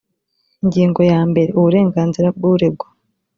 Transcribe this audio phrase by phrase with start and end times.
[0.63, 2.87] ingingo ya mbere uburenganzira bw uregwa